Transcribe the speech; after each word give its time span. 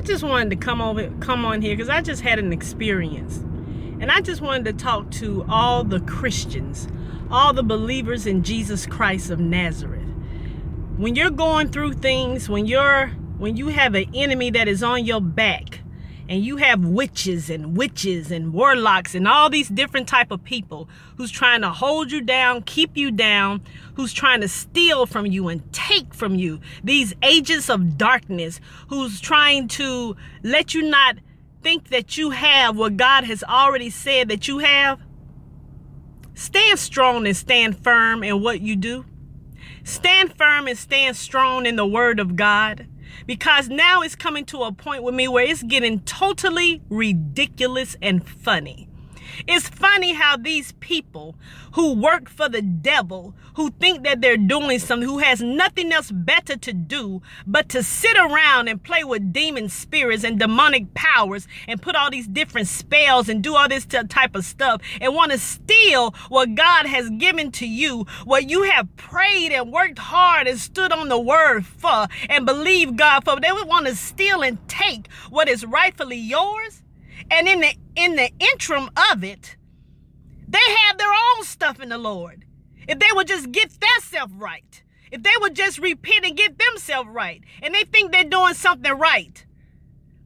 I 0.00 0.02
just 0.02 0.24
wanted 0.24 0.48
to 0.48 0.56
come 0.56 0.80
over, 0.80 1.10
come 1.20 1.44
on 1.44 1.60
here 1.60 1.76
because 1.76 1.90
I 1.90 2.00
just 2.00 2.22
had 2.22 2.38
an 2.38 2.54
experience, 2.54 3.36
and 4.00 4.10
I 4.10 4.22
just 4.22 4.40
wanted 4.40 4.64
to 4.64 4.72
talk 4.82 5.10
to 5.10 5.44
all 5.46 5.84
the 5.84 6.00
Christians, 6.00 6.88
all 7.30 7.52
the 7.52 7.62
believers 7.62 8.26
in 8.26 8.42
Jesus 8.42 8.86
Christ 8.86 9.28
of 9.28 9.40
Nazareth. 9.40 10.08
When 10.96 11.16
you're 11.16 11.28
going 11.28 11.68
through 11.68 11.92
things, 11.92 12.48
when 12.48 12.64
you're 12.64 13.08
when 13.36 13.58
you 13.58 13.68
have 13.68 13.94
an 13.94 14.06
enemy 14.14 14.48
that 14.52 14.68
is 14.68 14.82
on 14.82 15.04
your 15.04 15.20
back, 15.20 15.79
and 16.30 16.44
you 16.44 16.58
have 16.58 16.84
witches 16.84 17.50
and 17.50 17.76
witches 17.76 18.30
and 18.30 18.52
warlocks 18.52 19.16
and 19.16 19.26
all 19.26 19.50
these 19.50 19.68
different 19.68 20.06
type 20.06 20.30
of 20.30 20.44
people 20.44 20.88
who's 21.16 21.32
trying 21.32 21.60
to 21.60 21.70
hold 21.70 22.12
you 22.12 22.20
down 22.20 22.62
keep 22.62 22.96
you 22.96 23.10
down 23.10 23.60
who's 23.94 24.12
trying 24.12 24.40
to 24.40 24.46
steal 24.46 25.06
from 25.06 25.26
you 25.26 25.48
and 25.48 25.70
take 25.72 26.14
from 26.14 26.36
you. 26.36 26.60
These 26.84 27.12
agents 27.24 27.68
of 27.68 27.98
darkness 27.98 28.60
who's 28.86 29.20
trying 29.20 29.66
to 29.68 30.14
let 30.44 30.72
you 30.72 30.82
not 30.82 31.16
think 31.62 31.88
that 31.88 32.16
you 32.16 32.30
have 32.30 32.76
what 32.76 32.96
god 32.96 33.24
has 33.24 33.42
already 33.42 33.90
said 33.90 34.28
that 34.28 34.46
you 34.46 34.58
have. 34.58 35.00
Stand 36.34 36.78
strong 36.78 37.26
and 37.26 37.36
stand 37.36 37.82
firm 37.82 38.22
in 38.22 38.40
what 38.40 38.60
you 38.60 38.76
do. 38.76 39.04
Stand 39.82 40.32
firm 40.38 40.68
and 40.68 40.78
stand 40.78 41.16
strong 41.16 41.66
in 41.66 41.74
the 41.74 41.84
word 41.84 42.20
of 42.20 42.36
god 42.36 42.86
because 43.26 43.68
now 43.68 44.02
it's 44.02 44.14
coming 44.14 44.44
to 44.46 44.62
a 44.62 44.72
point 44.72 45.02
with 45.02 45.14
me 45.14 45.26
where 45.28 45.44
it's 45.44 45.62
getting 45.62 46.00
totally 46.00 46.82
ridiculous 46.90 47.96
and 48.02 48.26
funny. 48.26 48.89
It's 49.46 49.68
funny 49.68 50.12
how 50.12 50.36
these 50.36 50.72
people 50.80 51.36
who 51.72 51.94
work 51.94 52.28
for 52.28 52.48
the 52.48 52.62
devil, 52.62 53.34
who 53.54 53.70
think 53.70 54.04
that 54.04 54.20
they're 54.20 54.36
doing 54.36 54.78
something, 54.78 55.08
who 55.08 55.18
has 55.18 55.40
nothing 55.40 55.92
else 55.92 56.10
better 56.10 56.56
to 56.56 56.72
do 56.72 57.22
but 57.46 57.68
to 57.70 57.82
sit 57.82 58.16
around 58.16 58.68
and 58.68 58.82
play 58.82 59.04
with 59.04 59.32
demon 59.32 59.68
spirits 59.68 60.24
and 60.24 60.38
demonic 60.38 60.94
powers 60.94 61.46
and 61.68 61.82
put 61.82 61.94
all 61.94 62.10
these 62.10 62.26
different 62.26 62.68
spells 62.68 63.28
and 63.28 63.42
do 63.42 63.54
all 63.54 63.68
this 63.68 63.86
type 63.86 64.34
of 64.34 64.44
stuff 64.44 64.80
and 65.00 65.14
want 65.14 65.32
to 65.32 65.38
steal 65.38 66.14
what 66.28 66.54
God 66.54 66.86
has 66.86 67.10
given 67.10 67.50
to 67.52 67.66
you, 67.66 68.06
what 68.24 68.50
you 68.50 68.62
have 68.64 68.94
prayed 68.96 69.52
and 69.52 69.72
worked 69.72 69.98
hard 69.98 70.46
and 70.46 70.58
stood 70.58 70.92
on 70.92 71.08
the 71.08 71.20
word 71.20 71.64
for 71.66 72.06
and 72.28 72.46
believe 72.46 72.96
God 72.96 73.24
for. 73.24 73.38
They 73.40 73.52
would 73.52 73.68
want 73.68 73.86
to 73.86 73.94
steal 73.94 74.42
and 74.42 74.58
take 74.68 75.08
what 75.30 75.48
is 75.48 75.64
rightfully 75.64 76.16
yours. 76.18 76.82
And 77.30 77.46
in 77.46 77.60
the 77.60 77.74
in 78.00 78.16
the 78.16 78.30
interim 78.52 78.90
of 79.12 79.22
it, 79.22 79.56
they 80.48 80.58
have 80.86 80.98
their 80.98 81.12
own 81.12 81.44
stuff 81.44 81.80
in 81.80 81.90
the 81.90 81.98
Lord. 81.98 82.44
If 82.88 82.98
they 82.98 83.06
would 83.12 83.28
just 83.28 83.52
get 83.52 83.70
themselves 83.78 84.32
right, 84.34 84.82
if 85.12 85.22
they 85.22 85.30
would 85.40 85.54
just 85.54 85.78
repent 85.78 86.24
and 86.24 86.36
get 86.36 86.58
themselves 86.58 87.10
right, 87.10 87.42
and 87.62 87.74
they 87.74 87.84
think 87.84 88.10
they're 88.10 88.24
doing 88.24 88.54
something 88.54 88.92
right. 88.92 89.44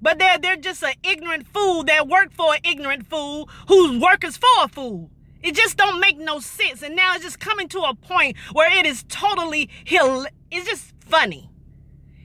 But 0.00 0.18
they're 0.18 0.38
they're 0.38 0.56
just 0.56 0.82
an 0.84 0.94
ignorant 1.02 1.48
fool 1.48 1.82
that 1.84 2.08
work 2.08 2.32
for 2.32 2.54
an 2.54 2.60
ignorant 2.64 3.08
fool 3.08 3.48
whose 3.68 4.00
work 4.00 4.22
is 4.24 4.36
for 4.36 4.64
a 4.64 4.68
fool. 4.68 5.10
It 5.42 5.54
just 5.54 5.76
don't 5.76 6.00
make 6.00 6.18
no 6.18 6.40
sense. 6.40 6.82
And 6.82 6.96
now 6.96 7.14
it's 7.14 7.24
just 7.24 7.40
coming 7.40 7.68
to 7.68 7.80
a 7.80 7.94
point 7.94 8.36
where 8.52 8.72
it 8.78 8.86
is 8.86 9.04
totally. 9.08 9.68
It's 9.86 10.66
just 10.66 10.94
funny. 11.00 11.50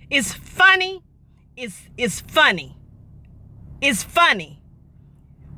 It's 0.10 0.34
funny. 0.34 1.02
It's 1.58 1.82
it's 1.98 2.22
funny. 2.22 2.78
It's 3.82 4.04
funny. 4.04 4.62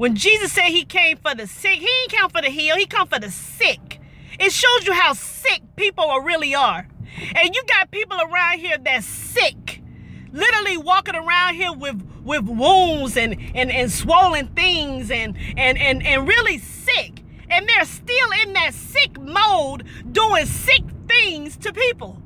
When 0.02 0.16
Jesus 0.16 0.52
said 0.52 0.70
he 0.70 0.84
came 0.84 1.18
for 1.18 1.36
the 1.36 1.46
sick, 1.46 1.78
he 1.78 1.88
ain't 2.02 2.12
come 2.12 2.32
for 2.32 2.42
the 2.42 2.50
healed, 2.50 2.80
he 2.80 2.88
come 2.88 3.08
for 3.08 3.20
the 3.20 3.30
sick. 3.30 4.02
It 4.40 4.52
shows 4.52 4.88
you 4.88 4.94
how 4.94 5.14
sick 5.14 5.62
people 5.76 6.10
really 6.22 6.56
are. 6.56 6.88
And 7.36 7.54
you 7.54 7.64
got 7.68 7.92
people 7.92 8.18
around 8.20 8.58
here 8.58 8.80
that's 8.80 9.06
sick, 9.06 9.84
literally 10.32 10.78
walking 10.78 11.14
around 11.14 11.54
here 11.54 11.72
with 11.72 12.02
with 12.24 12.46
wounds 12.46 13.16
and 13.16 13.38
and, 13.54 13.70
and 13.70 13.92
swollen 13.92 14.48
things 14.56 15.12
and, 15.12 15.38
and 15.56 15.78
and 15.78 16.04
and 16.04 16.28
really 16.28 16.58
sick. 16.58 17.22
And 17.52 17.70
they're 17.70 17.86
still 17.86 18.32
in 18.44 18.54
that 18.54 18.74
sick 18.74 19.22
mode 19.22 19.86
doing 20.12 20.48
sick 20.48 20.82
things 21.08 21.58
to 21.58 21.72
people. 21.72 22.20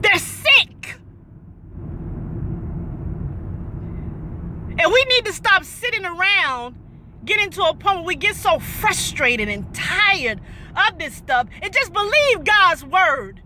They're 0.00 0.16
sick. 0.16 0.96
And 4.88 4.94
we 4.94 5.04
need 5.04 5.26
to 5.26 5.34
stop 5.34 5.64
sitting 5.64 6.06
around 6.06 6.74
getting 7.22 7.50
to 7.50 7.62
a 7.62 7.74
point 7.74 7.96
where 7.96 8.06
we 8.06 8.16
get 8.16 8.34
so 8.34 8.58
frustrated 8.58 9.46
and 9.46 9.74
tired 9.74 10.40
of 10.74 10.98
this 10.98 11.12
stuff 11.14 11.46
and 11.60 11.70
just 11.70 11.92
believe 11.92 12.42
God's 12.42 12.86
word. 12.86 13.42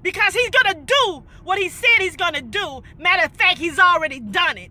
Because 0.00 0.32
he's 0.32 0.48
going 0.48 0.74
to 0.74 0.80
do 0.86 1.22
what 1.44 1.58
he 1.58 1.68
said 1.68 1.90
he's 1.98 2.16
going 2.16 2.32
to 2.32 2.40
do. 2.40 2.82
Matter 2.98 3.26
of 3.26 3.32
fact, 3.32 3.58
he's 3.58 3.78
already 3.78 4.20
done 4.20 4.56
it. 4.56 4.70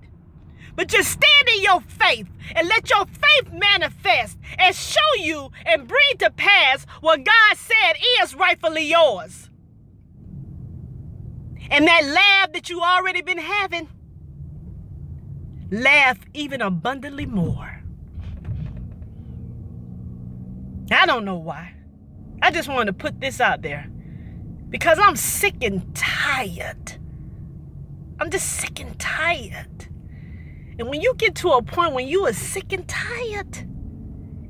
But 0.75 0.87
just 0.87 1.11
stand 1.11 1.49
in 1.57 1.61
your 1.61 1.81
faith 1.81 2.27
and 2.55 2.67
let 2.69 2.89
your 2.89 3.05
faith 3.05 3.53
manifest 3.53 4.39
and 4.57 4.75
show 4.75 4.99
you 5.19 5.51
and 5.63 5.87
bring 5.87 6.17
to 6.21 6.31
pass 6.31 6.87
what 7.01 7.23
God 7.23 7.55
said 7.55 7.93
is 8.23 8.33
rightfully 8.33 8.89
yours. 8.89 9.51
And 11.69 11.85
that 11.85 12.03
laugh 12.03 12.51
that 12.53 12.71
you 12.71 12.81
already 12.81 13.21
been 13.21 13.37
having, 13.37 13.89
laugh 15.71 16.19
even 16.33 16.61
abundantly 16.61 17.25
more. 17.25 17.81
I 20.91 21.05
don't 21.05 21.25
know 21.25 21.37
why. 21.37 21.73
I 22.41 22.51
just 22.51 22.69
wanted 22.69 22.85
to 22.85 22.93
put 22.93 23.19
this 23.19 23.41
out 23.41 23.61
there 23.61 23.89
because 24.69 24.99
I'm 24.99 25.15
sick 25.15 25.63
and 25.63 25.95
tired. 25.95 26.93
I'm 28.19 28.29
just 28.29 28.47
sick 28.47 28.79
and 28.79 28.97
tired. 28.99 29.87
And 30.77 30.89
when 30.89 31.01
you 31.01 31.13
get 31.15 31.35
to 31.35 31.49
a 31.51 31.61
point 31.61 31.93
when 31.93 32.07
you 32.07 32.25
are 32.25 32.33
sick 32.33 32.71
and 32.73 32.87
tired, 32.87 33.67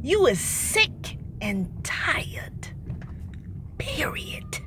you 0.02 0.28
are 0.28 0.36
sick 0.36 1.18
and 1.42 1.72
tired. 1.84 2.70
Period. 3.78 4.60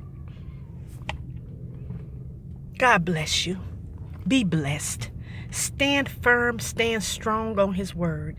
God 2.77 3.03
bless 3.05 3.45
you. 3.45 3.59
Be 4.27 4.43
blessed. 4.43 5.11
Stand 5.51 6.09
firm, 6.09 6.59
stand 6.59 7.03
strong 7.03 7.57
on 7.59 7.73
His 7.73 7.95
word, 7.95 8.37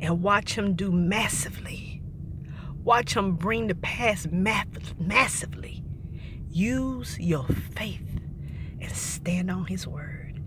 and 0.00 0.22
watch 0.22 0.54
Him 0.54 0.74
do 0.74 0.90
massively. 0.90 2.02
Watch 2.82 3.14
Him 3.14 3.36
bring 3.36 3.68
to 3.68 3.74
pass 3.74 4.26
massively. 4.30 5.84
Use 6.48 7.18
your 7.18 7.44
faith 7.44 8.20
and 8.80 8.90
stand 8.92 9.50
on 9.50 9.66
His 9.66 9.86
word 9.86 10.42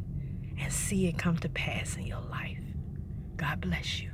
and 0.57 0.73
see 0.73 1.07
it 1.07 1.17
come 1.17 1.37
to 1.37 1.49
pass 1.49 1.95
in 1.95 2.07
your 2.07 2.21
life. 2.21 2.57
God 3.37 3.61
bless 3.61 4.01
you. 4.01 4.12